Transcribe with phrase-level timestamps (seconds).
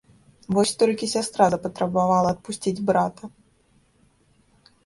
[0.57, 3.33] Вось толькі сястра запатрабавала адпусціць брата.